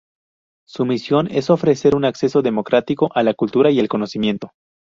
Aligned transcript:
Su 0.67 0.83
misión 0.87 1.27
es 1.29 1.51
ofrecer 1.51 1.95
un 1.95 2.05
acceso 2.05 2.41
democrático 2.41 3.09
a 3.13 3.21
la 3.21 3.35
cultura 3.35 3.69
y 3.69 3.77
el 3.79 3.87
conocimiento. 3.87 4.51